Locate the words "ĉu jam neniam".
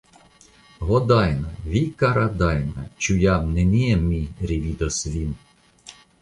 3.05-4.03